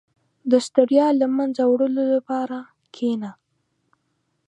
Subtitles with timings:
[0.51, 2.57] •د ستړیا له منځه وړلو لپاره
[2.93, 3.31] کښېنه.